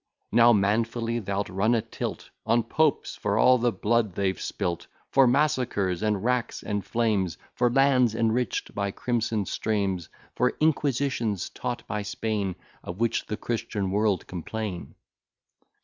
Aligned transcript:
Now, 0.31 0.51
manfully 0.51 1.19
thou'lt 1.19 1.47
run 1.47 1.75
a 1.75 1.81
tilt 1.83 2.31
"On 2.47 2.63
popes, 2.63 3.15
for 3.15 3.37
all 3.37 3.59
the 3.59 3.71
blood 3.71 4.15
they've 4.15 4.41
spilt, 4.41 4.87
For 5.11 5.27
massacres, 5.27 6.01
and 6.01 6.23
racks, 6.23 6.63
and 6.63 6.83
flames, 6.83 7.37
For 7.53 7.69
lands 7.69 8.15
enrich'd 8.15 8.73
by 8.73 8.89
crimson 8.89 9.45
streams, 9.45 10.09
For 10.35 10.57
inquisitions 10.59 11.49
taught 11.51 11.85
by 11.85 12.01
Spain, 12.01 12.55
Of 12.83 12.99
which 12.99 13.27
the 13.27 13.37
Christian 13.37 13.91
world 13.91 14.25
complain." 14.25 14.95